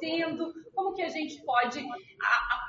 [0.00, 1.84] fazendo, como que a gente pode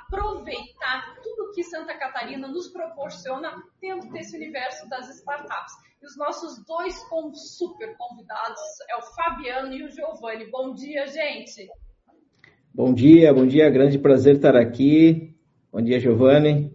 [0.06, 5.72] aproveitar tudo que Santa Catarina nos proporciona dentro desse universo das startups.
[6.02, 6.94] E os nossos dois
[7.34, 8.60] super convidados
[8.90, 10.50] é o Fabiano e o Giovanni.
[10.50, 11.68] Bom dia, gente!
[12.74, 15.34] Bom dia, bom dia, grande prazer estar aqui.
[15.70, 16.74] Bom dia, Giovanni.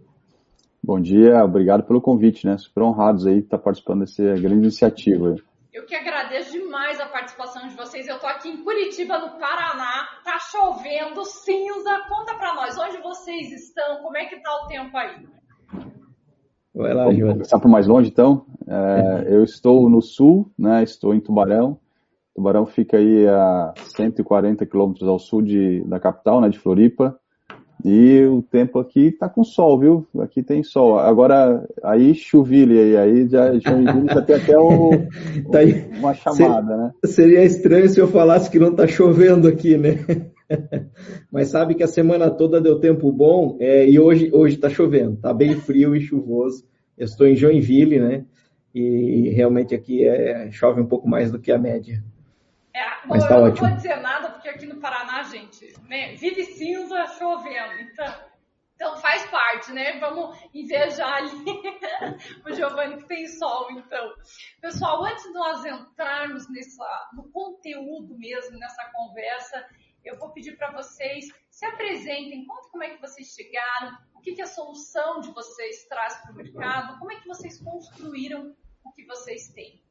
[0.82, 2.56] Bom dia, obrigado pelo convite, né?
[2.56, 5.36] Super honrados aí estar participando dessa grande iniciativa.
[5.72, 8.08] Eu que agradeço demais a participação de vocês.
[8.08, 10.08] Eu estou aqui em Curitiba, no Paraná.
[10.24, 11.90] Tá chovendo, cinza.
[12.08, 14.02] Conta para nós, onde vocês estão?
[14.02, 15.26] Como é que tá o tempo aí?
[16.74, 18.46] Vai lá, Vamos começar por mais longe, então.
[18.66, 20.82] É, eu estou no sul, né?
[20.82, 21.78] Estou em Tubarão.
[22.34, 26.48] Tubarão fica aí a 140 quilômetros ao sul de, da capital, né?
[26.48, 27.18] De Floripa.
[27.84, 30.08] E o tempo aqui tá com sol, viu?
[30.18, 30.98] Aqui tem sol.
[30.98, 34.90] Agora, aí Chuville aí, aí já, Joinville já tem até o,
[35.50, 36.92] tá aí, uma chamada, né?
[37.04, 40.04] Seria estranho se eu falasse que não tá chovendo aqui, né?
[41.30, 45.16] Mas sabe que a semana toda deu tempo bom é, e hoje, hoje tá chovendo,
[45.16, 46.64] tá bem frio e chuvoso.
[46.96, 48.24] Eu estou em Joinville, né?
[48.74, 52.02] E realmente aqui é, chove um pouco mais do que a média.
[52.74, 53.66] É, Mas tá eu ótimo.
[53.66, 55.57] não vou dizer nada, porque aqui no Paraná, gente,
[55.88, 57.80] né, vive cinza chovendo.
[57.80, 58.28] Então,
[58.74, 59.98] então faz parte, né?
[59.98, 61.30] Vamos invejar ali
[62.46, 64.12] o Giovanni que tem sol, então.
[64.60, 69.66] Pessoal, antes de nós entrarmos nessa, no conteúdo mesmo, nessa conversa,
[70.04, 74.34] eu vou pedir para vocês se apresentem, conta como é que vocês chegaram, o que,
[74.34, 78.92] que a solução de vocês traz para o mercado, como é que vocês construíram o
[78.92, 79.82] que vocês têm.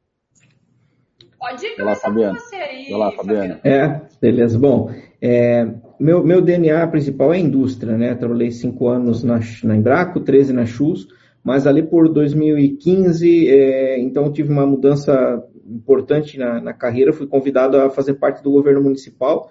[1.38, 2.90] Pode ir começar com você aí.
[2.90, 3.60] Vai lá, Fabiana.
[3.62, 3.88] É,
[4.20, 4.58] beleza.
[4.58, 5.66] Bom, é,
[5.98, 8.14] meu, meu DNA principal é indústria, né?
[8.14, 11.08] Trabalhei cinco anos na, na Embraco, 13 na Chus,
[11.42, 17.76] mas ali por 2015, é, então tive uma mudança importante na, na carreira, fui convidado
[17.76, 19.50] a fazer parte do governo municipal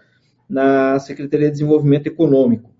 [0.50, 2.72] na Secretaria de Desenvolvimento Econômico.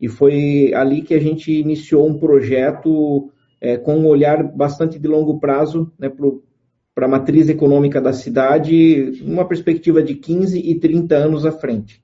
[0.00, 5.06] E foi ali que a gente iniciou um projeto é, com um olhar bastante de
[5.06, 6.10] longo prazo né,
[6.94, 12.02] para a matriz econômica da cidade, numa perspectiva de 15 e 30 anos à frente.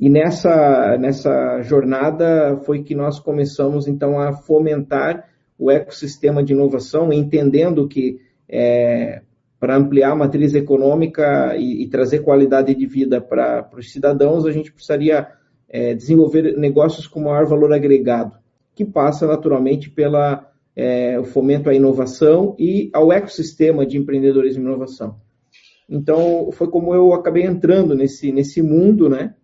[0.00, 5.28] E nessa, nessa jornada foi que nós começamos, então, a fomentar
[5.58, 8.18] o ecossistema de inovação, entendendo que
[8.48, 9.20] é,
[9.58, 14.52] para ampliar a matriz econômica e, e, trazer qualidade de vida para os cidadãos, a
[14.52, 15.28] gente precisaria
[15.68, 18.38] é, desenvolver negócios com maior valor agregado,
[18.74, 25.16] que passa naturalmente pela é, fomento à inovação e ao ecossistema de empreendedorismo e inovação.
[25.86, 29.34] Então, foi como eu acabei entrando nesse, nesse mundo, né,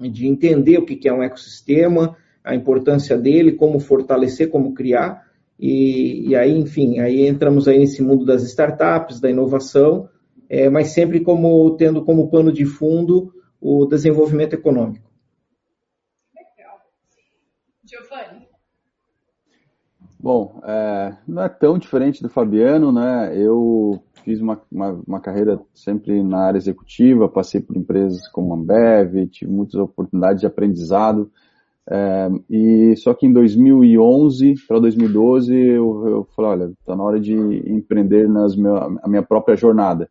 [0.00, 5.28] de entender o que é um ecossistema, a importância dele, como fortalecer, como criar,
[5.58, 10.08] e, e aí, enfim, aí entramos aí nesse mundo das startups, da inovação,
[10.48, 15.10] é, mas sempre como tendo como pano de fundo o desenvolvimento econômico.
[16.34, 16.80] Legal.
[17.84, 18.48] Giovanni,
[20.22, 23.34] Bom, é, não é tão diferente do Fabiano, né?
[23.34, 28.56] Eu fiz uma, uma, uma, carreira sempre na área executiva, passei por empresas como a
[28.58, 31.32] Ambev, tive muitas oportunidades de aprendizado.
[31.88, 37.18] É, e só que em 2011 para 2012 eu, eu falei, olha, está na hora
[37.18, 38.52] de empreender nas
[39.02, 40.06] a minha própria jornada.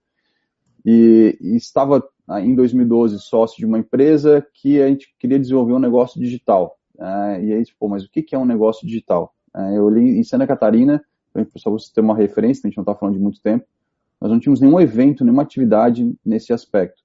[0.84, 2.04] E, e estava
[2.42, 6.80] em 2012 sócio de uma empresa que a gente queria desenvolver um negócio digital.
[7.00, 9.36] É, e aí, pô, mas o que é um negócio digital?
[9.60, 11.04] É, eu li em Santa Catarina,
[11.58, 13.66] só você ter uma referência, a gente não está falando de muito tempo,
[14.20, 17.02] nós não tínhamos nenhum evento, nenhuma atividade nesse aspecto.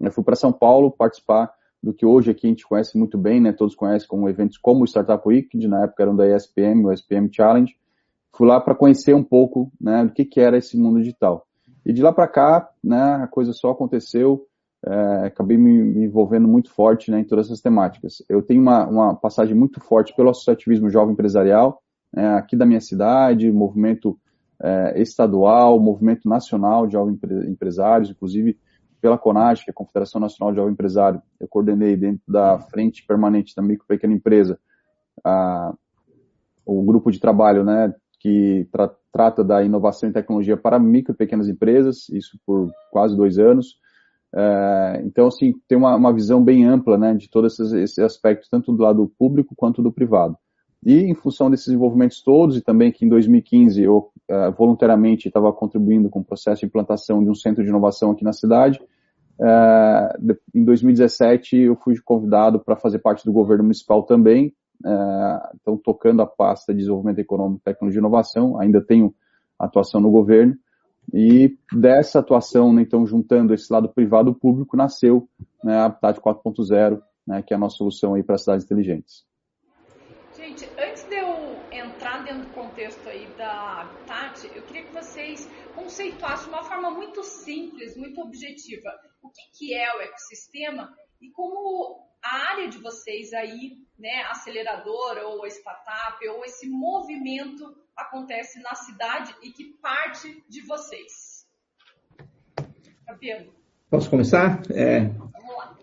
[0.00, 3.40] Eu fui para São Paulo participar do que hoje aqui a gente conhece muito bem,
[3.40, 3.52] né?
[3.52, 7.28] Todos conhecem como eventos como o Startup Week, na época eram da ESPM, o ESPM
[7.30, 7.76] Challenge.
[8.32, 11.46] Fui lá para conhecer um pouco, né, do que, que era esse mundo digital.
[11.84, 14.46] E de lá para cá, né, a coisa só aconteceu,
[14.84, 18.22] é, acabei me, me, envolvendo muito forte né, em todas essas temáticas.
[18.28, 21.82] Eu tenho uma, uma passagem muito forte pelo associativismo jovem empresarial,
[22.16, 24.18] é, aqui da minha cidade, movimento
[24.62, 28.58] é, estadual, movimento nacional de jovens empresários, inclusive
[29.00, 33.04] pela CONAG, que é a Confederação Nacional de Jovem Empresário, eu coordenei dentro da frente
[33.06, 34.58] permanente da micro e pequena empresa
[35.22, 35.74] a,
[36.64, 41.16] o grupo de trabalho, né, que tra trata da inovação e tecnologia para micro e
[41.16, 43.78] pequenas empresas, isso por quase dois anos.
[44.34, 48.48] É, então, assim, tem uma, uma, visão bem ampla, né, de todos esses, esses aspectos,
[48.48, 50.36] tanto do lado público quanto do privado.
[50.84, 55.50] E em função desses envolvimentos todos, e também que em 2015 eu uh, voluntariamente estava
[55.50, 58.78] contribuindo com o processo de implantação de um centro de inovação aqui na cidade,
[59.40, 64.48] uh, em 2017 eu fui convidado para fazer parte do governo municipal também,
[64.84, 69.14] uh, então tocando a pasta de desenvolvimento econômico, tecnologia e inovação, ainda tenho
[69.58, 70.54] atuação no governo,
[71.12, 75.26] e dessa atuação, né, então juntando esse lado privado e público, nasceu
[75.62, 79.24] né, a Habitat 4.0, né, que é a nossa solução aí para cidades inteligentes.
[80.36, 85.48] Gente, antes de eu entrar dentro do contexto aí da Habitat, eu queria que vocês
[85.76, 88.90] conceituassem de uma forma muito simples, muito objetiva,
[89.22, 95.28] o que, que é o ecossistema e como a área de vocês aí, né, aceleradora
[95.28, 101.48] ou startup, ou esse movimento acontece na cidade e que parte de vocês.
[103.06, 103.63] Fabiano.
[103.94, 104.60] Posso começar?
[104.72, 105.08] É,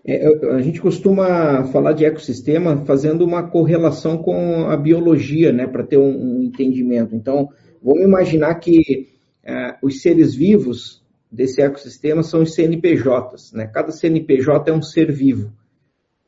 [0.05, 5.81] é, a gente costuma falar de ecossistema fazendo uma correlação com a biologia, né, para
[5.81, 7.15] ter um, um, entendimento.
[7.15, 7.47] Então,
[7.81, 9.07] vamos imaginar que
[9.41, 13.65] é, os seres vivos desse ecossistema são os CNPJs, né?
[13.67, 15.53] Cada CNPJ é um ser vivo.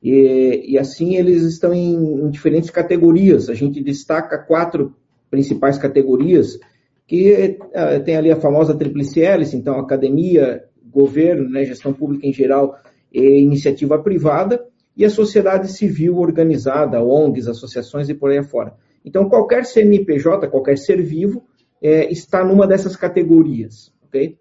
[0.02, 3.50] E, e assim eles estão em, em, diferentes categorias.
[3.50, 4.96] A gente destaca quatro
[5.30, 6.58] principais categorias,
[7.06, 10.64] que uh, tem ali a famosa tríplice hélice, então academia,
[10.94, 12.78] governo, né, gestão pública em geral
[13.12, 14.64] e iniciativa privada,
[14.96, 18.76] e a sociedade civil organizada, ONGs, associações e por aí afora.
[19.04, 21.44] Então, qualquer CNPJ, qualquer ser vivo,
[21.82, 24.38] é, está numa dessas categorias, ok?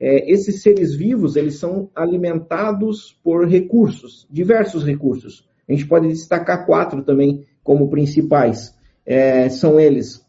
[0.00, 5.46] É, esses seres vivos, eles são alimentados por recursos, diversos recursos.
[5.68, 8.74] A gente pode destacar quatro também como principais.
[9.06, 10.26] É, são eles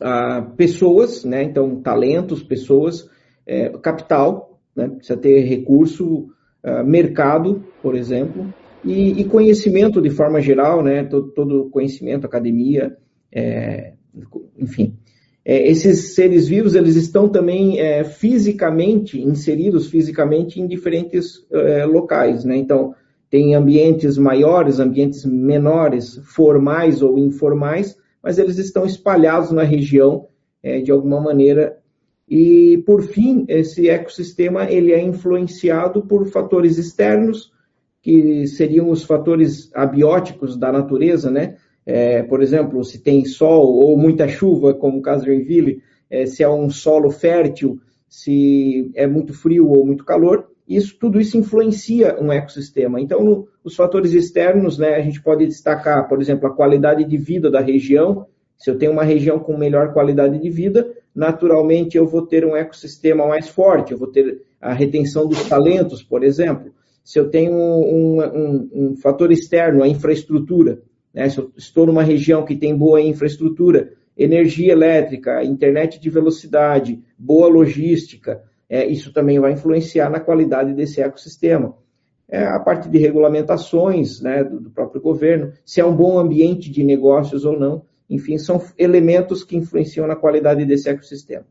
[0.00, 1.42] ah, pessoas, né?
[1.42, 3.08] então talentos, pessoas,
[3.46, 4.88] é, capital, né?
[4.88, 6.28] precisa ter recurso,
[6.62, 8.52] ah, mercado, por exemplo,
[8.84, 11.04] e, e, conhecimento de forma geral, né?
[11.04, 12.96] todo, todo conhecimento, academia,
[13.32, 13.92] é,
[14.58, 14.96] enfim.
[15.44, 22.44] É, esses seres vivos eles estão também é, fisicamente inseridos fisicamente em diferentes é, locais,
[22.44, 22.56] né?
[22.56, 22.94] Então
[23.30, 30.26] tem ambientes maiores, ambientes menores, formais ou informais, mas eles estão espalhados na região
[30.62, 31.78] é, de alguma maneira.
[32.30, 37.52] E por fim, esse ecossistema ele é influenciado por fatores externos
[38.00, 41.56] que seriam os fatores abióticos da natureza, né?
[41.84, 46.24] É, por exemplo, se tem sol ou muita chuva, como o caso de Joinville, é,
[46.24, 51.36] se é um solo fértil, se é muito frio ou muito calor, isso, tudo isso
[51.36, 53.00] influencia um ecossistema.
[53.00, 57.16] Então, no, os fatores externos, né, a gente pode destacar, por exemplo, a qualidade de
[57.16, 58.26] vida da região.
[58.56, 60.88] Se eu tenho uma região com melhor qualidade de vida,
[61.20, 66.02] naturalmente eu vou ter um ecossistema mais forte, eu vou ter a retenção dos talentos,
[66.02, 66.72] por exemplo.
[67.04, 70.82] Se eu tenho um, um, um fator externo, a infraestrutura,
[71.12, 71.28] né?
[71.28, 77.48] Se eu estou numa região que tem boa infraestrutura, energia elétrica, internet de velocidade, boa
[77.48, 81.74] logística, é, isso também vai influenciar na qualidade desse ecossistema.
[82.28, 86.70] É, a parte de regulamentações né, do, do próprio governo, se é um bom ambiente
[86.70, 91.46] de negócios ou não, enfim, são elementos que influenciam na qualidade desse ecossistema.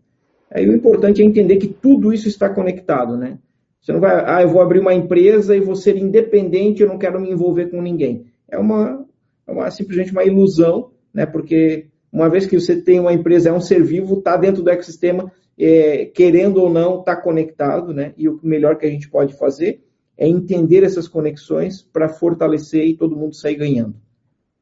[0.51, 3.39] Aí o importante é entender que tudo isso está conectado, né?
[3.81, 6.97] Você não vai, ah, eu vou abrir uma empresa e vou ser independente, eu não
[6.97, 8.25] quero me envolver com ninguém.
[8.47, 9.06] É uma,
[9.47, 11.25] é uma, simplesmente uma ilusão, né?
[11.25, 14.69] porque uma vez que você tem uma empresa, é um ser vivo, está dentro do
[14.69, 18.13] ecossistema, é, querendo ou não, está conectado, né?
[18.17, 19.81] e o melhor que a gente pode fazer
[20.17, 23.95] é entender essas conexões para fortalecer e todo mundo sair ganhando.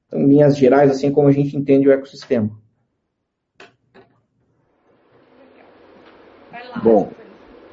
[0.08, 2.50] Então, em linhas gerais, assim como a gente entende o ecossistema.
[6.84, 7.10] Bom,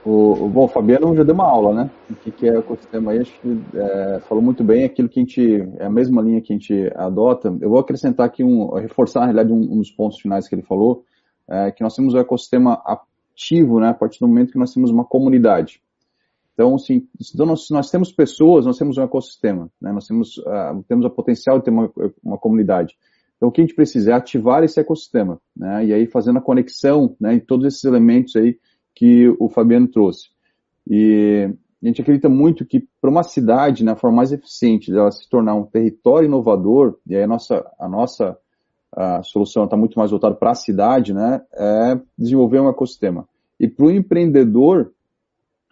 [0.04, 1.90] o, bom, o Fabiano já deu uma aula, né?
[2.10, 5.18] O que, que é o ecossistema aí, acho que é, falou muito bem aquilo que
[5.18, 7.54] a gente, é a mesma linha que a gente adota.
[7.60, 10.62] Eu vou acrescentar aqui, um, reforçar, na realidade, um, um dos pontos finais que ele
[10.62, 11.04] falou,
[11.48, 14.72] é, que nós temos o um ecossistema ativo, né, a partir do momento que nós
[14.72, 15.80] temos uma comunidade.
[16.54, 20.82] Então, assim, então nós, nós temos pessoas, nós temos um ecossistema, né, nós temos, uh,
[20.88, 21.92] temos a potencial de ter uma,
[22.22, 22.96] uma comunidade.
[23.36, 26.42] Então, o que a gente precisa é ativar esse ecossistema, né, e aí fazendo a
[26.42, 28.56] conexão, né, em todos esses elementos aí
[28.94, 30.28] que o Fabiano trouxe.
[30.88, 31.50] E
[31.82, 35.28] a gente acredita muito que para uma cidade, né, a forma mais eficiente dela se
[35.28, 38.38] tornar um território inovador, e aí a nossa, a nossa
[38.96, 43.28] a solução está muito mais voltada para a cidade, né, é desenvolver um ecossistema.
[43.58, 44.92] E para o empreendedor,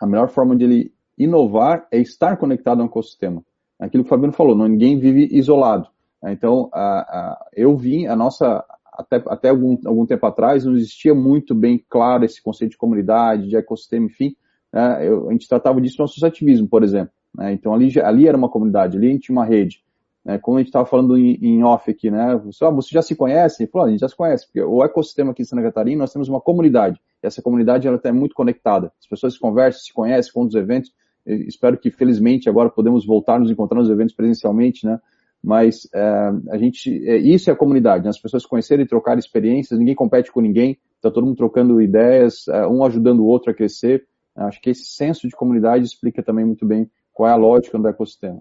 [0.02, 3.40] a melhor forma de ele inovar é estar conectado a um ecossistema.
[3.78, 5.86] Aquilo que o Fabiano falou, ninguém vive isolado.
[6.24, 11.14] Então, a, a, eu vim, a nossa, até, até algum, algum tempo atrás, não existia
[11.14, 14.34] muito bem claro esse conceito de comunidade, de ecossistema, enfim.
[14.72, 17.12] Né, eu, a gente tratava disso no associativismo, por exemplo.
[17.36, 19.84] Né, então, ali, ali era uma comunidade, ali a gente tinha uma rede.
[20.24, 22.40] Né, como a gente estava falando em, em, off aqui, né?
[22.44, 23.66] Você, ah, você já se conhece?
[23.66, 26.28] Falou, a gente já se conhece, porque o ecossistema aqui em Santa Catarina, nós temos
[26.28, 27.00] uma comunidade.
[27.22, 28.92] E essa comunidade, ela está muito conectada.
[29.00, 30.92] As pessoas se conversam, se conhecem, com os eventos.
[31.26, 35.00] Espero que, felizmente, agora podemos voltar a nos encontrar nos eventos presencialmente, né?
[35.42, 38.10] mas é, a gente, é, isso é a comunidade, né?
[38.10, 42.46] as pessoas conhecerem e trocar experiências, ninguém compete com ninguém, está todo mundo trocando ideias,
[42.48, 44.06] é, um ajudando o outro a crescer.
[44.36, 47.88] Acho que esse senso de comunidade explica também muito bem qual é a lógica do
[47.88, 48.40] ecossistema.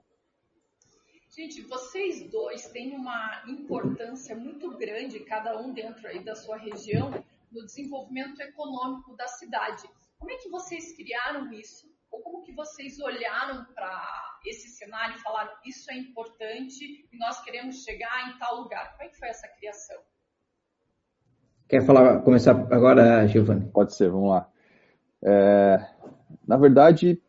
[1.41, 7.09] Gente, vocês dois têm uma importância muito grande, cada um dentro aí da sua região,
[7.51, 9.89] no desenvolvimento econômico da cidade.
[10.19, 11.91] Como é que vocês criaram isso?
[12.11, 17.43] Ou como que vocês olharam para esse cenário e falaram isso é importante e nós
[17.43, 18.91] queremos chegar em tal lugar?
[18.91, 19.99] Como é que foi essa criação?
[21.67, 23.67] Quer falar, começar agora, Giovanni?
[23.71, 24.47] Pode ser, vamos lá.
[25.23, 25.89] É,
[26.47, 27.19] na verdade,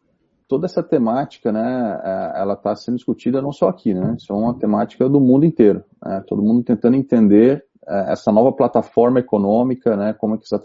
[0.53, 4.37] toda essa temática, né, é, ela está sendo discutida não só aqui, né, isso é
[4.37, 9.97] uma temática do mundo inteiro, né, todo mundo tentando entender é, essa nova plataforma econômica,
[9.97, 10.61] né, como é que essa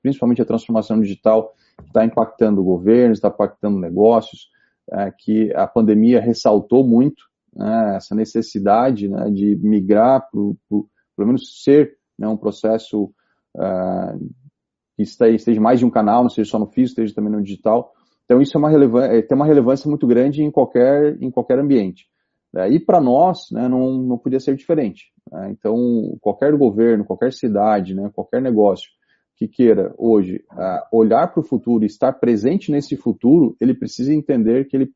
[0.00, 1.52] principalmente a transformação digital
[1.86, 4.48] está impactando o governo, está impactando negócios,
[4.90, 11.26] é, que a pandemia ressaltou muito né, essa necessidade né, de migrar, pro, pro, pelo
[11.26, 13.12] menos ser né, um processo
[13.54, 14.18] uh,
[14.96, 17.92] que esteja mais de um canal, não seja só no físico, esteja também no digital,
[18.28, 22.04] então isso é uma é, tem uma relevância muito grande em qualquer, em qualquer ambiente.
[22.54, 25.06] É, e para nós, né, não, não podia ser diferente.
[25.32, 25.50] Né?
[25.50, 25.74] Então,
[26.20, 28.90] qualquer governo, qualquer cidade, né, qualquer negócio
[29.34, 34.12] que queira hoje uh, olhar para o futuro e estar presente nesse futuro, ele precisa
[34.12, 34.90] entender que ele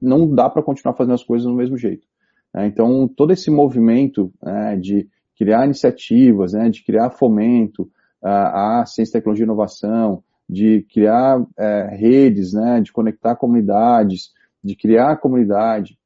[0.00, 2.06] não dá para continuar fazendo as coisas do mesmo jeito.
[2.52, 2.66] Né?
[2.66, 7.84] Então, todo esse movimento né, de criar iniciativas, né, de criar fomento
[8.22, 8.28] uh,
[8.80, 14.32] à ciência, tecnologia e inovação, de criar é, redes, né, de conectar comunidades,
[14.62, 15.98] de criar comunidade,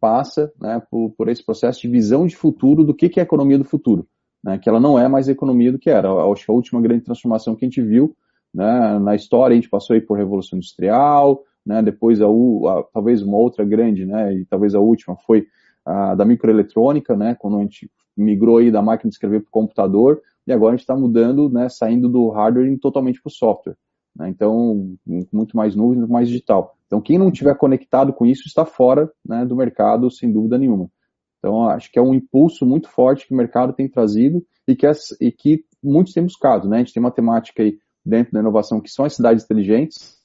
[0.00, 3.24] passa né, por, por, esse processo de visão de futuro do que, que é a
[3.24, 4.06] economia do futuro,
[4.42, 6.10] né, que ela não é mais a economia do que era.
[6.30, 8.16] Acho que a última grande transformação que a gente viu
[8.52, 13.22] né, na história, a gente passou aí por Revolução Industrial, né, depois a, a, talvez
[13.22, 15.46] uma outra grande, né, e talvez a última foi
[15.84, 19.52] a da microeletrônica, né, quando a gente migrou aí da máquina de escrever para o
[19.52, 23.76] computador, e agora a gente está mudando, né, saindo do hardware totalmente para o software.
[24.14, 24.96] Né, então,
[25.32, 26.76] muito mais nuvem, muito mais digital.
[26.86, 30.90] Então, quem não tiver conectado com isso está fora né, do mercado, sem dúvida nenhuma.
[31.38, 34.86] Então, acho que é um impulso muito forte que o mercado tem trazido e que,
[34.86, 36.68] as, e que muitos têm buscado.
[36.68, 36.76] Né?
[36.76, 40.18] A gente tem uma temática aí dentro da inovação que são as cidades inteligentes,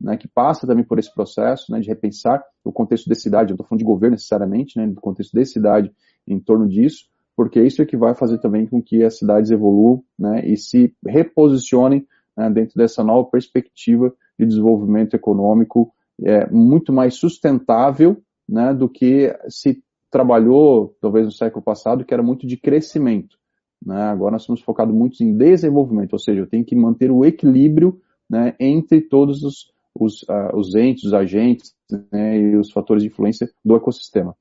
[0.00, 3.50] né, que passa também por esse processo né, de repensar o contexto da cidade.
[3.50, 5.92] Eu estou falando de governo necessariamente, né, do contexto da cidade
[6.26, 7.06] em torno disso,
[7.40, 10.94] porque isso é que vai fazer também com que as cidades evoluam né, e se
[11.02, 12.06] reposicionem
[12.36, 15.90] né, dentro dessa nova perspectiva de desenvolvimento econômico
[16.22, 22.22] é, muito mais sustentável né, do que se trabalhou, talvez no século passado, que era
[22.22, 23.38] muito de crescimento.
[23.82, 24.02] Né?
[24.02, 28.02] Agora nós estamos focados muito em desenvolvimento, ou seja, eu tenho que manter o equilíbrio
[28.28, 31.72] né, entre todos os, os, uh, os entes, os agentes
[32.12, 34.36] né, e os fatores de influência do ecossistema.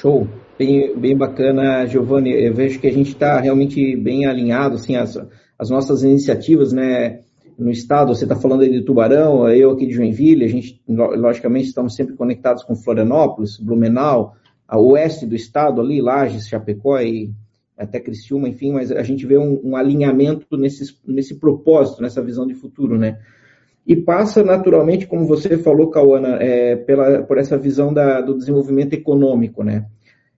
[0.00, 0.26] Show,
[0.58, 2.30] bem, bem bacana, Giovanni.
[2.30, 5.14] Eu vejo que a gente está realmente bem alinhado, assim, as,
[5.58, 7.20] as nossas iniciativas, né,
[7.58, 8.14] no estado.
[8.14, 10.46] Você está falando aí de Tubarão, eu aqui de Joinville.
[10.46, 16.48] A gente, logicamente, estamos sempre conectados com Florianópolis, Blumenau, a oeste do estado ali, Lages,
[16.48, 17.30] Chapecó e
[17.76, 18.72] até Criciúma, enfim.
[18.72, 23.18] Mas a gente vê um, um alinhamento nesse, nesse propósito, nessa visão de futuro, né?
[23.86, 28.92] E passa naturalmente, como você falou, Cauana, é, pela, por essa visão da, do desenvolvimento
[28.92, 29.86] econômico, né?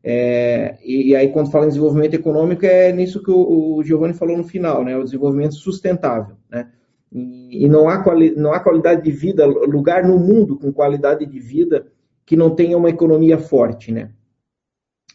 [0.04, 4.14] É, e, e, aí, quando fala em desenvolvimento econômico, é nisso que o, o Giovanni
[4.14, 4.96] falou no final, né?
[4.96, 6.68] O desenvolvimento sustentável, né?
[7.12, 11.26] E, e não, há quali, não há qualidade de vida, lugar no mundo com qualidade
[11.26, 11.86] de vida
[12.24, 14.10] que não tenha uma economia forte, né?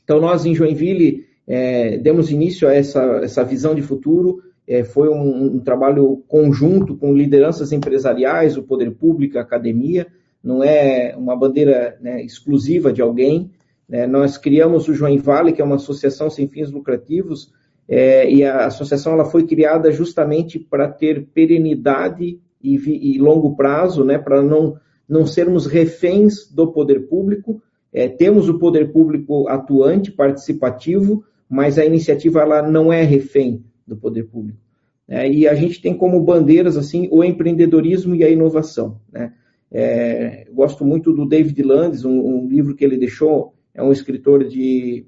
[0.03, 5.07] Então, nós em Joinville é, demos início a essa, essa visão de futuro, é, foi
[5.07, 10.07] um, um, trabalho conjunto com lideranças empresariais, o poder público, a academia,
[10.43, 13.49] não é uma bandeira né, exclusiva de alguém.
[13.87, 14.05] Né?
[14.05, 17.53] Nós criamos o Join Vale, que é uma associação sem fins lucrativos,
[17.87, 24.03] é, e a associação ela foi criada justamente para ter perenidade e, e longo prazo,
[24.03, 24.75] né, para não,
[25.07, 27.61] não sermos reféns do poder público.
[27.93, 33.95] É, temos o poder público atuante, participativo, mas a iniciativa ela não é refém do
[33.95, 34.59] poder público.
[35.07, 38.99] É, e a gente tem como bandeiras assim o empreendedorismo e a inovação.
[39.11, 39.33] Né?
[39.71, 44.43] É, gosto muito do David Landes, um, um, livro que ele deixou, é um escritor
[44.43, 45.05] de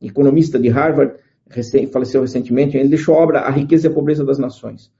[0.00, 1.14] economista de Harvard,
[1.48, 4.92] recém, faleceu recentemente, ele deixou a obra A Riqueza e a Pobreza das Nações.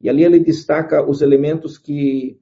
[0.00, 2.38] E ali ele destaca os elementos que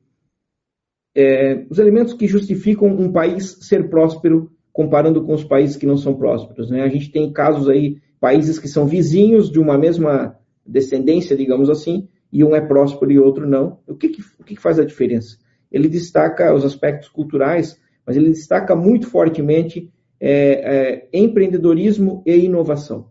[1.14, 5.96] é, os elementos que justificam um país ser próspero comparando com os países que não
[5.96, 6.68] são prósperos.
[6.68, 6.82] Né?
[6.82, 12.08] A gente tem casos aí países que são vizinhos de uma mesma descendência, digamos assim,
[12.32, 13.80] e um é próspero e outro não.
[13.86, 15.36] O que, que, o que, faz a diferença?
[15.70, 23.10] Ele destaca os aspectos culturais, mas ele destaca muito fortemente é, é, empreendedorismo e inovação.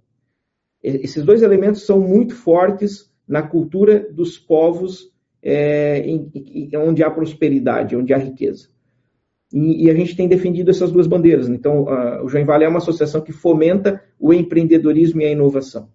[0.82, 7.12] Esses dois elementos são muito fortes na cultura dos povos é, em, em, onde há
[7.12, 8.68] prosperidade, onde há riqueza.
[9.54, 11.48] E, e, a gente tem defendido essas duas bandeiras.
[11.48, 15.90] Então, a, o Vale é uma associação que fomenta o empreendedorismo e a inovação.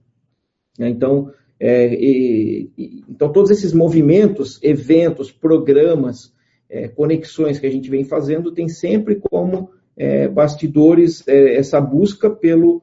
[0.79, 0.89] Né?
[0.89, 6.33] Então, é, e, e, então, todos esses movimentos, eventos, programas,
[6.71, 12.31] é, conexões que a gente vem fazendo, tem sempre como é, bastidores é, essa busca
[12.31, 12.81] pelo,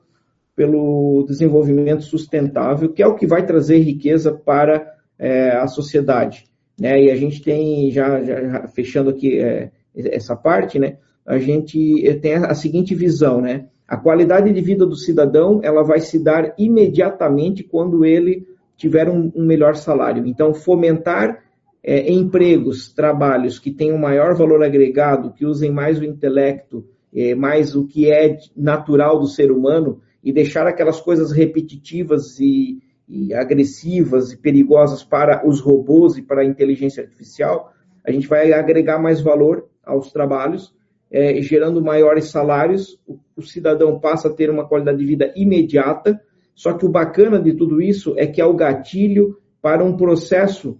[0.57, 6.45] pelo desenvolvimento sustentável, que é o que vai trazer riqueza para é, a sociedade.
[6.77, 7.03] Né?
[7.03, 10.97] E a gente tem, já, já fechando aqui é, essa parte, né?
[11.25, 13.65] a gente tem a seguinte visão, né?
[13.87, 18.47] A qualidade de vida do cidadão ela vai se dar imediatamente quando ele
[18.77, 20.25] tiver um, um melhor salário.
[20.27, 21.43] Então, fomentar
[21.83, 27.75] é, empregos, trabalhos que tenham maior valor agregado, que usem mais o intelecto, é, mais
[27.75, 34.31] o que é natural do ser humano, e deixar aquelas coisas repetitivas e, e agressivas
[34.31, 37.71] e perigosas para os robôs e para a inteligência artificial,
[38.03, 40.73] a gente vai agregar mais valor aos trabalhos,
[41.11, 46.19] é, gerando maiores salários, o, o, cidadão passa a ter uma qualidade de vida imediata,
[46.53, 50.79] só que o bacana de tudo isso é que é o gatilho para um processo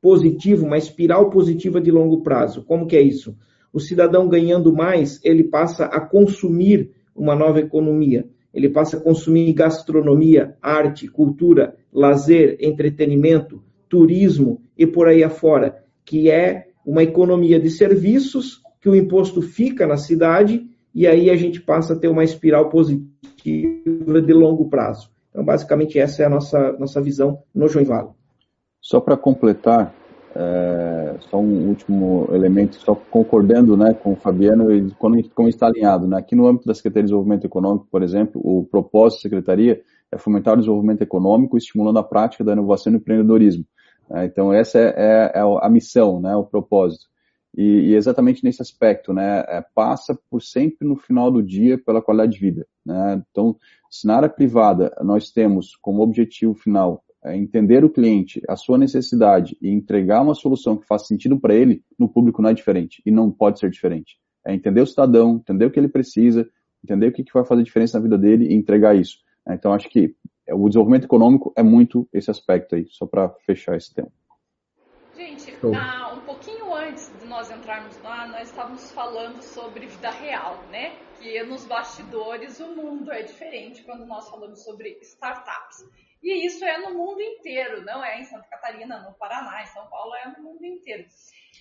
[0.00, 2.64] positivo, uma espiral positiva de longo prazo.
[2.64, 3.36] Como que é isso?
[3.72, 8.28] O cidadão ganhando mais, ele passa a consumir uma nova economia.
[8.52, 16.30] Ele passa a consumir gastronomia, arte, cultura, lazer, entretenimento, turismo e por aí afora, que
[16.30, 21.60] é uma economia de serviços que o imposto fica na cidade e aí a gente
[21.60, 25.10] passa a ter uma espiral positiva de longo prazo.
[25.30, 28.10] Então, basicamente, essa é a nossa, nossa visão no Vale.
[28.80, 29.94] Só para completar,
[30.34, 35.68] é, só um último elemento, só concordando né, com o Fabiano e como, como está
[35.68, 36.06] alinhado.
[36.06, 36.18] Né?
[36.18, 40.18] Aqui no âmbito da Secretaria de Desenvolvimento Econômico, por exemplo, o propósito da Secretaria é
[40.18, 43.64] fomentar o desenvolvimento econômico, estimulando a prática da inovação e empreendedorismo.
[44.08, 44.26] Né?
[44.26, 47.06] Então, essa é, é, é, a missão, né, o propósito.
[47.56, 52.00] E, e exatamente nesse aspecto, né, é, passa por sempre no final do dia pela
[52.00, 52.66] qualidade de vida.
[52.84, 53.22] Né?
[53.30, 53.56] Então,
[53.90, 58.78] se na área privada nós temos como objetivo final é, entender o cliente, a sua
[58.78, 63.02] necessidade e entregar uma solução que faça sentido para ele, no público não é diferente
[63.04, 64.16] e não pode ser diferente.
[64.44, 66.48] É entender o cidadão, entender o que ele precisa,
[66.82, 69.18] entender o que, que vai fazer diferença na vida dele e entregar isso.
[69.48, 70.14] Então, acho que
[70.48, 74.10] o desenvolvimento econômico é muito esse aspecto aí, só para fechar esse tema.
[75.14, 80.96] Gente, um pouquinho antes de nós entrarmos lá, nós estávamos falando sobre vida real, né?
[81.20, 85.84] Que nos bastidores o mundo é diferente quando nós falamos sobre startups.
[86.22, 89.86] E isso é no mundo inteiro, não é em Santa Catarina, no Paraná, em São
[89.88, 91.06] Paulo, é no mundo inteiro.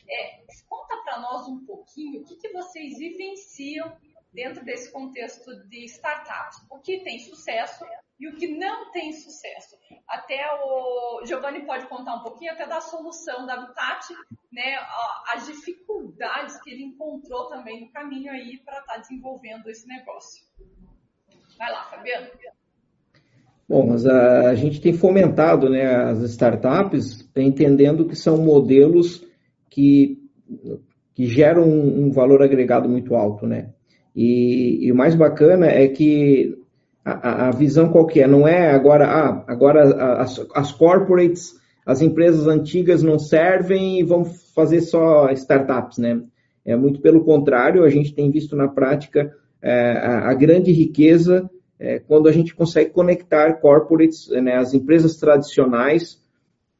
[0.07, 3.95] É, conta para nós um pouquinho o que, que vocês vivenciam
[4.31, 6.65] dentro desse contexto de startups.
[6.69, 7.83] O que tem sucesso
[8.21, 9.75] e o que não tem sucesso.
[10.07, 14.13] Até o Giovanni pode contar um pouquinho até da solução da Habitat,
[14.53, 14.75] né,
[15.33, 20.45] as dificuldades que ele encontrou também no caminho aí para estar tá desenvolvendo esse negócio.
[21.57, 22.27] Vai lá, Fabiano.
[23.67, 29.25] Bom, mas a, a gente tem fomentado né, as startups entendendo que são modelos
[29.67, 30.19] que,
[31.15, 33.73] que geram um, um valor agregado muito alto, né?
[34.13, 36.60] E, e, o mais bacana é que
[37.03, 38.27] a, a visão qual que é?
[38.27, 41.53] Não é agora, ah, agora as, as corporates,
[41.85, 46.21] as empresas antigas não servem e vamos fazer só startups, né?
[46.63, 51.49] É muito pelo contrário, a gente tem visto na prática é, a, a, grande riqueza
[51.79, 56.21] é, quando a gente consegue conectar corporates, né, as empresas tradicionais,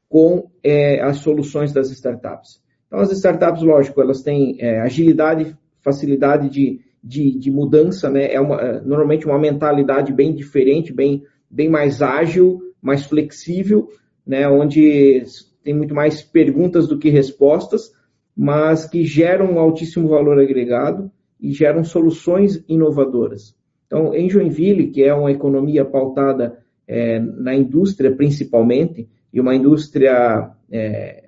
[0.07, 2.61] com é, as soluções das startups.
[2.85, 8.31] Então, as startups, lógico, elas têm é, agilidade, facilidade de de, de mudança, né?
[8.31, 13.89] É uma, é, normalmente uma mentalidade bem diferente, bem, bem mais ágil, mais flexível,
[14.25, 14.47] né?
[14.47, 15.23] Onde
[15.63, 17.91] tem muito mais perguntas do que respostas,
[18.35, 23.55] mas que geram um altíssimo valor agregado e geram soluções inovadoras.
[23.87, 30.51] Então, em Joinville, que é uma economia pautada é, na indústria principalmente, e uma indústria
[30.71, 31.25] é,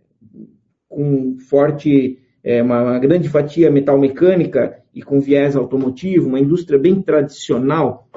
[0.89, 6.77] com forte, é, uma, uma grande fatia metal mecânica e com viés automotivo, uma indústria
[6.77, 8.08] bem tradicional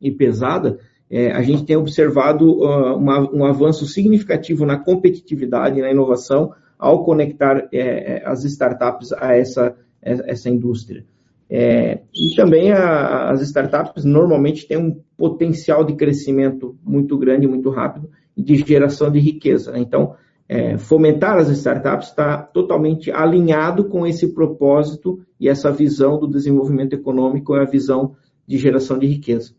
[0.00, 0.78] e pesada,
[1.10, 7.04] é, a gente tem observado uh, uma, um avanço significativo na competitividade, na inovação, ao
[7.04, 11.04] conectar é, é as startups a essa, essa indústria.
[11.52, 17.70] É, e também a, as startups normalmente têm um potencial de crescimento muito grande, muito
[17.70, 19.76] rápido, e de geração de riqueza.
[19.76, 20.14] Então,
[20.52, 26.92] é, fomentar as startups está totalmente alinhado com esse propósito e essa visão do desenvolvimento
[26.92, 29.54] econômico, é a visão de geração de riqueza.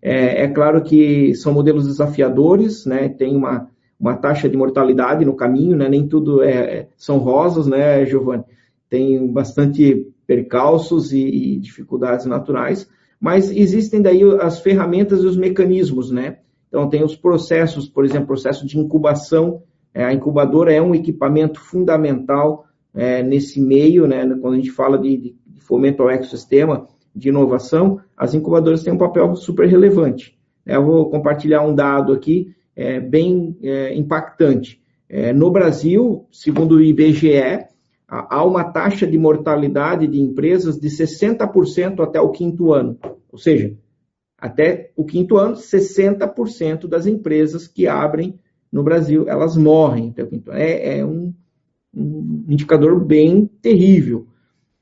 [0.00, 5.34] É, é claro que são modelos desafiadores, né, tem uma, uma taxa de mortalidade no
[5.34, 8.44] caminho, né, nem tudo é, é são rosas, né, Giovanni?
[8.88, 12.88] Tem bastante percalços e, e, dificuldades naturais,
[13.20, 16.38] mas existem daí as ferramentas e os mecanismos, né?
[16.68, 19.62] Então, tem os processos, por exemplo, processo de incubação.
[19.98, 24.24] É, a incubadora é um equipamento fundamental é, nesse meio, né?
[24.40, 28.96] Quando a gente fala de, de fomento ao ecossistema de inovação, as incubadoras têm um
[28.98, 30.38] papel super relevante.
[30.64, 34.80] É, eu vou compartilhar um dado aqui é, bem é, impactante.
[35.08, 37.66] É, no Brasil, segundo o IBGE,
[38.06, 42.96] há uma taxa de mortalidade de empresas de 60% até o quinto ano.
[43.32, 43.76] Ou seja,
[44.38, 48.38] até o quinto ano, 60% das empresas que abrem
[48.70, 50.60] no Brasil, elas morrem até o quinto ano.
[50.60, 51.32] É, é um,
[51.94, 54.26] um, indicador bem terrível.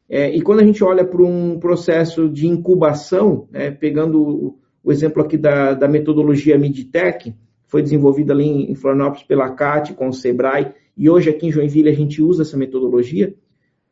[0.08, 4.92] É, e quando a gente olha para um processo de incubação, né, pegando o, o,
[4.92, 7.34] exemplo aqui da, da metodologia Midtech,
[7.66, 11.52] foi desenvolvida ali em, em Florianópolis pela CAT, com o SEBRAE, e hoje aqui em
[11.52, 13.34] Joinville a gente usa essa metodologia,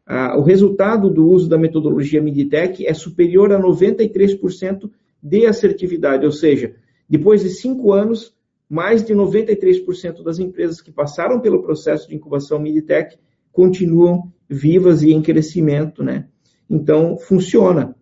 [0.06, 4.90] ah, o resultado do uso da metodologia Midtech é superior a 93%
[5.22, 6.74] de assertividade, ou seja,
[7.08, 8.33] depois de cinco anos,
[8.74, 13.16] mais de 93% das empresas que passaram pelo processo de incubação Midtech
[13.52, 16.26] continuam vivas e em crescimento, né?
[16.68, 17.94] Então, funciona.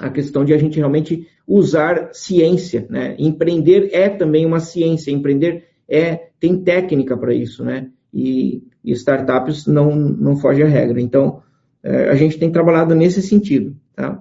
[0.00, 3.14] A questão de a gente realmente usar ciência, né?
[3.16, 7.88] Empreender é também uma ciência, empreender é tem técnica para isso, né?
[8.12, 11.00] E, e, startups não, não foge à regra.
[11.00, 11.42] Então,
[11.80, 14.20] é, a gente tem trabalhado nesse sentido, tá?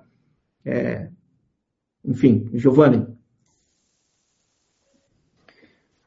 [0.63, 1.07] É,
[2.05, 3.07] enfim, Giovanni.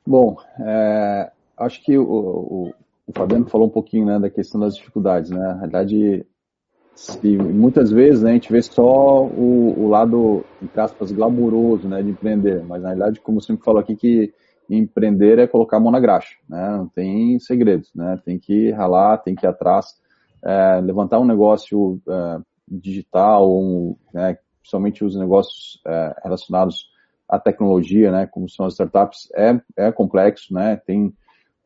[0.07, 2.75] Bom, é, acho que o, o,
[3.07, 5.31] o, Fabiano falou um pouquinho né, da questão das dificuldades.
[5.31, 5.39] Né?
[5.39, 6.27] Na realidade,
[6.95, 12.03] se, muitas vezes né, a gente vê só o, o, lado, entre aspas, glamuroso né,
[12.03, 14.33] de empreender, mas na realidade, como eu sempre falo aqui, que
[14.69, 16.77] empreender é colocar a mão na graxa, né?
[16.77, 18.19] não tem segredos, né?
[18.25, 19.87] tem que ralar, tem que ir atrás,
[20.43, 22.39] é, levantar um negócio é,
[22.69, 26.94] digital, um, né, principalmente os negócios é, relacionados
[27.35, 31.13] à tecnologia, né, como são as startups, é, é complexo, né, tem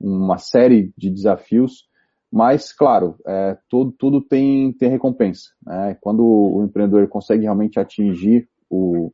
[0.01, 1.89] uma série de desafios,
[2.31, 5.51] mas, claro, é, tudo, tudo tem, tem recompensa.
[5.65, 5.97] Né?
[6.01, 9.11] Quando o empreendedor consegue realmente atingir o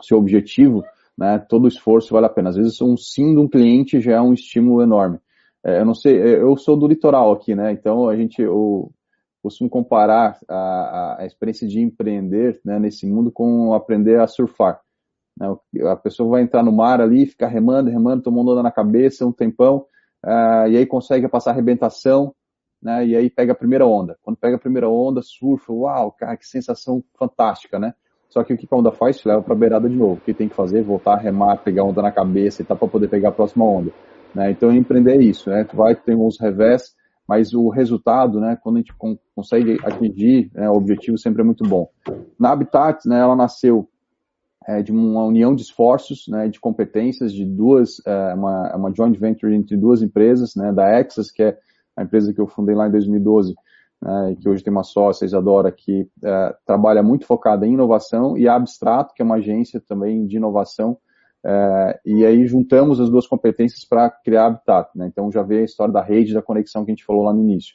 [0.00, 0.82] seu objetivo,
[1.16, 2.48] né, todo esforço vale a pena.
[2.48, 5.18] Às vezes, um sim de um cliente já é um estímulo enorme.
[5.62, 7.70] É, eu não sei, eu sou do litoral aqui, né?
[7.72, 8.90] Então a gente, o,
[9.42, 14.80] costumo comparar a, a experiência de empreender né, nesse mundo com aprender a surfar.
[15.40, 15.56] Né?
[15.90, 19.32] A pessoa vai entrar no mar ali, ficar remando, remando, tomando onda na cabeça um
[19.32, 19.86] tempão,
[20.24, 22.34] uh, e aí consegue passar arrebentação,
[22.82, 24.18] né, e aí pega a primeira onda.
[24.22, 27.94] Quando pega a primeira onda, surfa, uau, cara, que sensação fantástica, né?
[28.28, 29.18] Só que o que a onda faz?
[29.18, 30.14] Te leva para a beirada de novo.
[30.14, 30.82] O que tem que fazer?
[30.84, 33.90] Voltar a remar, pegar onda na cabeça e tal, para poder pegar a próxima onda.
[34.32, 34.52] Né?
[34.52, 35.64] Então, empreender é isso, né?
[35.64, 36.94] Tu vai ter uns revés,
[37.26, 38.94] mas o resultado, né, quando a gente
[39.34, 41.88] consegue atingir né, o objetivo, sempre é muito bom.
[42.38, 43.88] Na Habitat, né, ela nasceu
[44.66, 49.18] é, de uma união de esforços, né, de competências de duas, é, uma, uma joint
[49.18, 51.58] venture entre duas empresas, né, da Exas, que é
[51.96, 53.54] a empresa que eu fundei lá em 2012,
[54.02, 58.46] né, que hoje tem uma sócia, Isadora, que é, trabalha muito focada em inovação, e
[58.46, 60.98] a Abstrato, que é uma agência também de inovação,
[61.44, 64.90] é, e aí juntamos as duas competências para criar Habitat.
[64.94, 65.06] Né?
[65.06, 67.40] Então já veio a história da rede, da conexão que a gente falou lá no
[67.40, 67.74] início.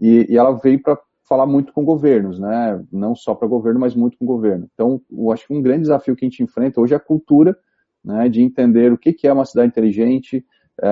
[0.00, 0.98] E, e ela veio para
[1.32, 2.84] falar muito com governos, né?
[2.92, 4.68] não só para governo, mas muito com governo.
[4.74, 7.56] Então, eu acho que um grande desafio que a gente enfrenta hoje é a cultura
[8.04, 10.44] né, de entender o que, é uma cidade inteligente,
[10.82, 10.88] é,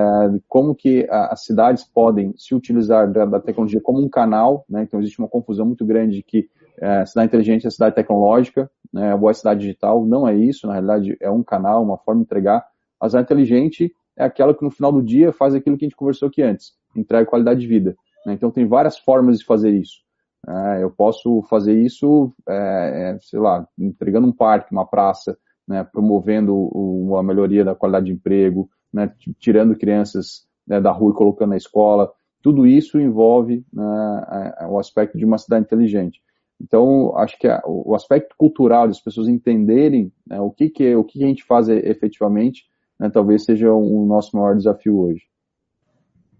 [0.47, 4.81] como que as cidades podem se utilizar da, tecnologia como um canal, né?
[4.81, 6.49] então existe uma confusão muito grande de que
[6.79, 11.15] é, cidade inteligente é cidade tecnológica, né, boa cidade digital, não é isso, na realidade
[11.21, 12.65] é um canal, uma forma de entregar.
[12.99, 15.95] A cidade inteligente é aquela que no final do dia faz aquilo que a gente
[15.95, 17.95] conversou aqui antes, entrega qualidade de vida.
[18.25, 18.33] Né?
[18.33, 20.01] Então tem várias formas de fazer isso.
[20.47, 25.83] É, eu posso fazer isso, é, é sei lá, entregando um parque, uma praça, né,
[25.83, 31.15] promovendo o, a melhoria da qualidade de emprego, né, tirando crianças né, da rua e
[31.15, 32.11] colocando na escola.
[32.41, 36.21] Tudo isso envolve né, o aspecto de uma cidade inteligente.
[36.59, 40.97] Então, acho que a, o aspecto cultural das pessoas entenderem né, o que, que é,
[40.97, 42.65] o que a gente faz efetivamente,
[42.99, 45.23] né, talvez seja o nosso maior desafio hoje.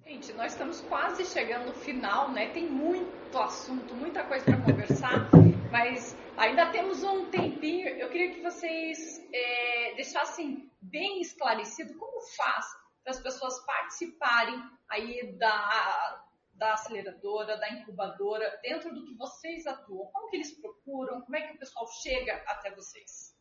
[0.06, 2.50] Gente, nós estamos quase chegando no final, né?
[2.50, 3.11] Tem muito
[3.52, 5.30] assunto, muita coisa para conversar,
[5.70, 7.90] mas ainda temos um tempinho.
[7.90, 12.66] Eu queria que vocês é, deixassem bem esclarecido como faz
[13.04, 14.58] para as pessoas participarem
[14.90, 16.22] aí da
[16.54, 20.12] da aceleradora, da incubadora, dentro do que vocês atuam?
[20.12, 21.20] Como que eles procuram?
[21.22, 23.36] Como é que o pessoal chega até vocês?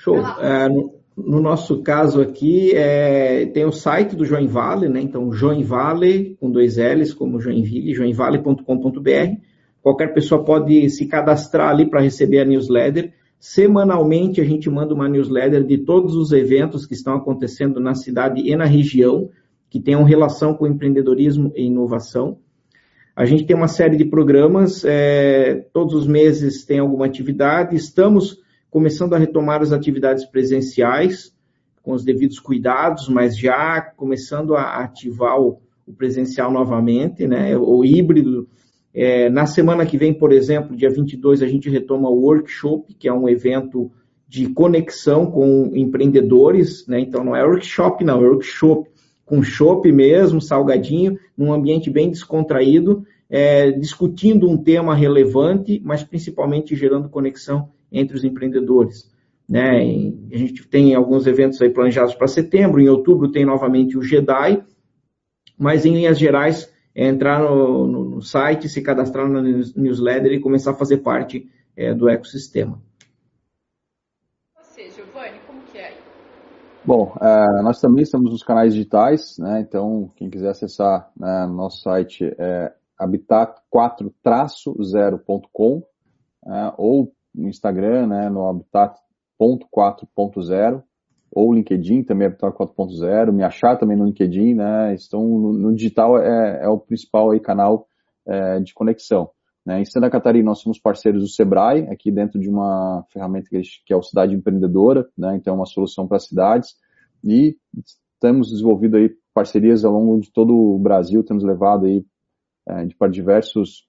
[0.00, 0.16] Show.
[0.16, 5.00] É, no, no, nosso caso aqui, é, tem o site do Joinvale, né?
[5.00, 9.36] Então, Joinvale, com dois L's, como Joinville, joinvale.com.br.
[9.82, 13.12] qualquer pessoa pode se cadastrar ali para receber a newsletter.
[13.38, 18.40] Semanalmente a gente manda uma newsletter de todos os eventos que estão acontecendo na cidade
[18.40, 19.28] e na região,
[19.68, 22.38] que tenham relação com empreendedorismo e inovação.
[23.14, 28.38] A gente tem uma série de programas, é, todos os meses tem alguma atividade, estamos
[28.70, 31.34] começando a retomar as atividades presenciais,
[31.82, 37.84] com os devidos cuidados, mas já começando a ativar o, o presencial novamente, né, o
[37.84, 38.48] híbrido.
[38.92, 43.08] É, na semana que vem, por exemplo, dia 22, a gente retoma o Workshop, que
[43.08, 43.90] é um evento
[44.28, 48.88] de conexão com empreendedores, né, então não é workshop, não, é workshop,
[49.24, 56.76] com chopp mesmo, salgadinho, num ambiente bem descontraído, é, discutindo um tema relevante, mas principalmente
[56.76, 59.10] gerando conexão entre os empreendedores.
[59.48, 59.80] Né?
[60.32, 64.62] a gente tem alguns eventos aí planejados para setembro, em outubro tem novamente o JEDI,
[65.58, 70.38] mas em linhas gerais é entrar no, no, no, site, se cadastrar na newsletter e
[70.38, 72.80] começar a fazer parte é, do ecossistema.
[74.56, 75.98] Você, Giovanni, como que é?
[76.84, 79.60] Bom, é, nós também estamos nos canais digitais, né?
[79.60, 85.82] Então, quem quiser acessar né, nosso site é habitat4-0.com
[86.46, 90.82] é, ou no Instagram, né, no habitat.4.0
[91.32, 96.18] ou LinkedIn, também Habitat 4.0, me achar também no LinkedIn, né, estão no, no digital
[96.18, 97.86] é, é, o principal aí canal
[98.26, 99.30] é, de conexão.
[99.64, 99.80] Né.
[99.80, 103.96] Em Santa Catarina nós somos parceiros do Sebrae, aqui dentro de uma ferramenta que é
[103.96, 106.74] o Cidade Empreendedora, né, então é uma solução para cidades,
[107.22, 107.56] e
[108.18, 112.04] temos desenvolvido aí parcerias ao longo de todo o Brasil, temos levado aí
[112.68, 113.88] é, para diversos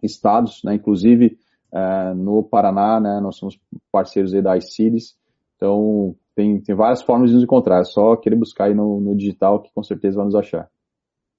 [0.00, 1.36] estados, né, inclusive
[1.72, 3.58] é, no Paraná, né, nós somos
[3.92, 5.16] parceiros aí da iCities,
[5.56, 9.16] então tem, tem várias formas de nos encontrar, é só querer buscar aí no, no
[9.16, 10.70] digital que com certeza vai nos achar.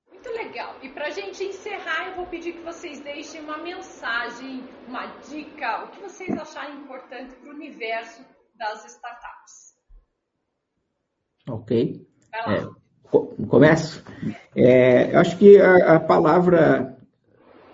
[0.09, 0.75] Muito legal.
[0.81, 5.85] E para a gente encerrar, eu vou pedir que vocês deixem uma mensagem, uma dica,
[5.85, 8.23] o que vocês acharem importante para o universo
[8.55, 9.75] das startups.
[11.49, 12.07] Ok.
[12.33, 14.03] É, começo?
[14.55, 16.97] É, acho que a, a palavra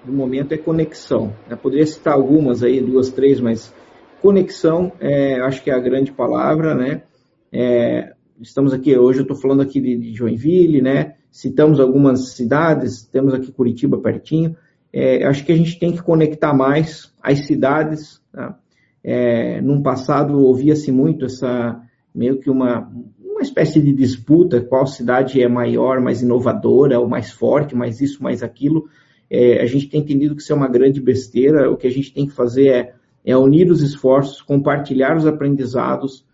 [0.07, 1.33] do momento é conexão.
[1.49, 3.73] Eu poderia citar algumas aí, duas, três, mas
[4.21, 7.03] conexão, é, acho que é a grande palavra, né?
[7.51, 11.15] É, estamos aqui, hoje eu estou falando aqui de, de, Joinville, né?
[11.29, 14.55] Citamos algumas cidades, temos aqui Curitiba pertinho.
[14.93, 18.21] É, acho que a gente tem que conectar mais as cidades.
[18.31, 18.57] Tá?
[19.03, 21.81] É, num passado ouvia-se muito essa
[22.15, 22.89] meio que uma,
[23.19, 28.23] uma espécie de disputa, qual cidade é maior, mais inovadora, ou mais forte, mais isso,
[28.23, 28.89] mais aquilo.
[29.29, 31.69] É, a gente tem entendido que isso é uma grande besteira.
[31.69, 32.93] O que a gente tem que fazer é,
[33.25, 36.25] é unir os esforços, compartilhar os aprendizados,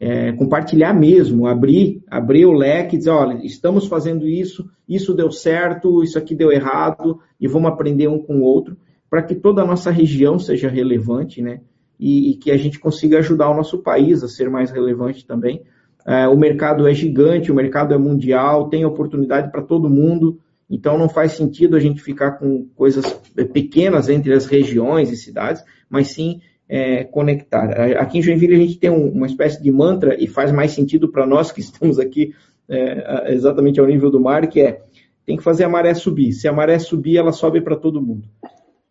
[0.00, 6.02] é, compartilhar mesmo, abrir, abrir o leque dizer, olha, estamos fazendo isso, isso deu certo,
[6.02, 8.78] isso aqui deu errado, e vamos aprender um com o outro,
[9.10, 11.60] para que toda a nossa região seja relevante, né?
[11.98, 15.62] E, e, que a gente consiga ajudar o nosso país a ser mais relevante também.
[16.06, 20.40] É, o mercado é gigante, o mercado é mundial, tem oportunidade para todo mundo.
[20.70, 23.04] Então não faz sentido a gente ficar com coisas
[23.52, 27.68] pequenas entre as regiões e cidades, mas sim é, conectar.
[27.98, 31.10] Aqui em Joinville a gente tem um, uma espécie de mantra e faz mais sentido
[31.10, 32.32] para nós que estamos aqui
[32.68, 34.82] é, exatamente ao nível do mar, que é
[35.26, 36.32] tem que fazer a maré subir.
[36.32, 38.28] Se a maré subir, ela sobe para todo mundo.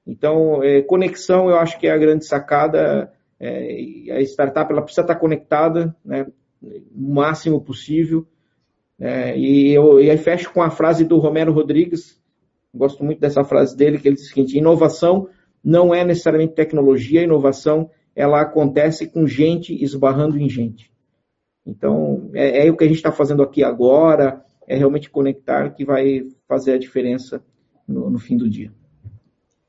[0.05, 3.11] Então, é, conexão eu acho que é a grande sacada.
[3.39, 6.25] É, a startup ela precisa estar conectada, né,
[6.61, 8.25] o máximo possível.
[8.99, 12.21] É, e, eu, e aí fecho com a frase do Romero Rodrigues,
[12.73, 15.29] gosto muito dessa frase dele, que ele diz o seguinte, inovação
[15.63, 20.91] não é necessariamente tecnologia, inovação ela acontece com gente esbarrando em gente.
[21.65, 25.85] Então, é, é o que a gente está fazendo aqui agora, é realmente conectar que
[25.85, 27.43] vai fazer a diferença
[27.88, 28.71] no, no fim do dia.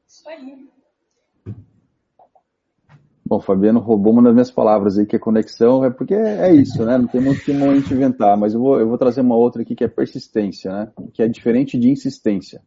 [0.07, 0.70] Isso aí.
[3.31, 6.85] Bom, Fabiano roubou uma das minhas palavras aí, que é conexão, é porque é isso,
[6.85, 6.99] né?
[6.99, 9.85] Não tem muito que inventar, mas eu vou, eu vou trazer uma outra aqui que
[9.85, 10.89] é persistência, né?
[11.15, 12.61] Que é diferente de insistência.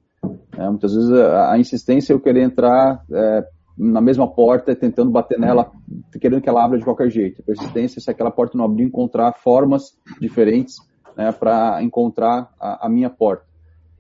[0.58, 3.46] É, muitas vezes a, a, insistência é eu querer entrar é,
[3.78, 5.70] na mesma porta, tentando bater nela,
[6.18, 7.44] querendo que ela abra de qualquer jeito.
[7.44, 10.78] Persistência, se aquela porta não abrir, encontrar formas diferentes
[11.18, 13.53] né, para encontrar a, a minha porta.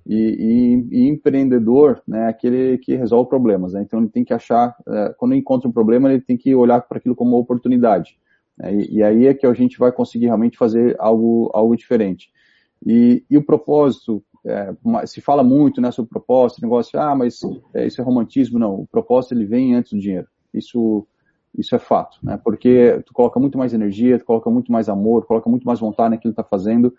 [0.05, 3.73] E, e, e, empreendedor, né, aquele que resolve problemas.
[3.73, 3.83] Né?
[3.83, 6.97] Então ele tem que achar, é, quando encontra um problema, ele tem que olhar para
[6.97, 8.17] aquilo como uma oportunidade.
[8.57, 8.75] Né?
[8.75, 12.29] E, e, aí é que a gente vai conseguir realmente fazer algo, algo diferente.
[12.85, 14.73] E, o propósito, é,
[15.05, 17.39] se fala muito né, sobre propósito, negócio, ah, mas
[17.73, 18.59] é, isso é romantismo.
[18.59, 20.27] Não, o propósito ele vem antes do dinheiro.
[20.53, 21.07] Isso,
[21.57, 22.37] isso é fato, né?
[22.43, 26.11] Porque tu coloca muito mais energia, tu coloca muito mais amor, coloca muito mais vontade
[26.11, 26.93] naquilo que está fazendo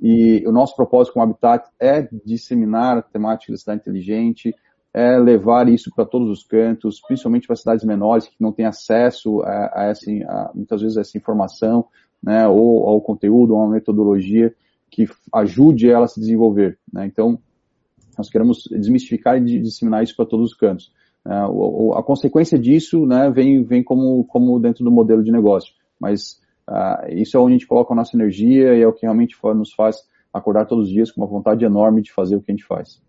[0.00, 4.54] e o nosso propósito com o Habitat é disseminar a temática da cidade inteligente,
[4.92, 9.42] é levar isso para todos os cantos, principalmente para cidades menores que não têm acesso
[9.42, 11.86] a, a, essa, a muitas vezes a essa informação,
[12.22, 14.54] né, ou ao conteúdo, ou a uma metodologia
[14.90, 16.78] que ajude ela a se desenvolver.
[16.90, 17.06] Né?
[17.06, 17.38] Então,
[18.16, 20.90] nós queremos desmistificar e disseminar isso para todos os cantos.
[21.26, 26.40] Uh, a consequência disso né, vem, vem como, como dentro do modelo de negócio, mas
[26.68, 29.36] uh, isso é onde a gente coloca a nossa energia e é o que realmente
[29.42, 32.54] nos faz acordar todos os dias com uma vontade enorme de fazer o que a
[32.54, 33.02] gente faz.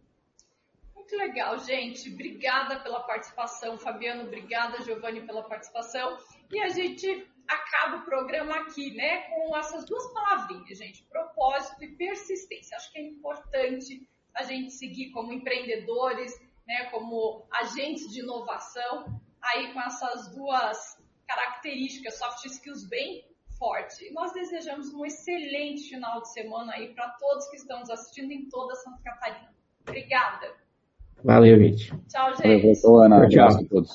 [0.96, 2.12] Muito legal, gente.
[2.12, 4.24] Obrigada pela participação, Fabiano.
[4.24, 6.18] Obrigada, Giovanni, pela participação.
[6.52, 11.96] E a gente acaba o programa aqui, né, com essas duas palavrinhas, gente: propósito e
[11.96, 12.76] persistência.
[12.76, 19.74] Acho que é importante a gente seguir como empreendedores, né, como agentes de inovação, aí
[19.74, 23.26] com essas duas características, soft skills bem
[23.58, 24.10] forte.
[24.10, 28.32] E nós desejamos um excelente final de semana aí para todos que estão nos assistindo
[28.32, 29.54] em toda Santa Catarina.
[29.88, 30.54] Obrigada.
[31.24, 31.94] Valeu, gente.
[32.08, 32.82] Tchau, gente.
[32.82, 33.28] Valeu, Ana.
[33.28, 33.60] Tchau, tchau.
[33.60, 33.86] a todos.